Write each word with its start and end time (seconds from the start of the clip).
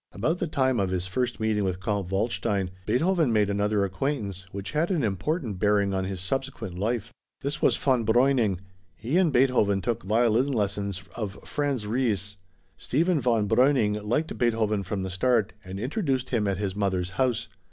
About 0.13 0.39
the 0.39 0.47
time 0.47 0.79
of 0.79 0.89
his 0.89 1.05
first 1.05 1.39
meeting 1.39 1.63
with 1.63 1.79
Count 1.79 2.09
Waldstein, 2.09 2.71
Beethoven 2.87 3.31
made 3.31 3.51
another 3.51 3.83
acquaintance, 3.85 4.47
which 4.51 4.71
had 4.71 4.89
an 4.89 5.03
important 5.03 5.59
bearing 5.59 5.93
on 5.93 6.05
his 6.05 6.19
subsequent 6.19 6.79
life. 6.79 7.11
This 7.41 7.61
was 7.61 7.77
Von 7.77 8.03
Breuning. 8.03 8.57
He 8.95 9.17
and 9.19 9.31
Beethoven 9.31 9.79
took 9.79 10.01
violin 10.01 10.47
lessons 10.51 11.07
of 11.15 11.37
Franz 11.45 11.85
Ries. 11.85 12.37
Stephen 12.77 13.21
von 13.21 13.47
Breuning 13.47 14.01
liked 14.03 14.35
Beethoven 14.39 14.81
from 14.81 15.03
the 15.03 15.11
start 15.11 15.53
and 15.63 15.79
introduced 15.79 16.31
him 16.31 16.47
at 16.47 16.57
his 16.57 16.75
mother's 16.75 17.11
house. 17.11 17.47